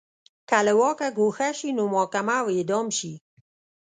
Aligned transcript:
که 0.49 0.57
له 0.65 0.73
واکه 0.79 1.07
ګوښه 1.19 1.49
شي 1.57 1.69
نو 1.77 1.83
محاکمه 1.93 2.35
او 2.41 2.47
اعدام 2.55 2.87
شي 2.97 3.13